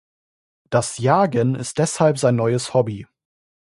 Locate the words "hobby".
2.73-3.05